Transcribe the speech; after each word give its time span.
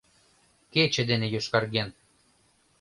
Кече 0.73 1.03
дене 1.09 1.27
йошкарген. 1.33 1.89